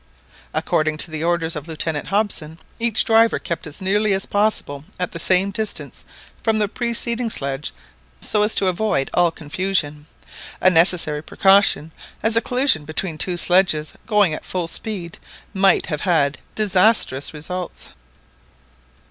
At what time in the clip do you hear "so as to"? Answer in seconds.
8.19-8.65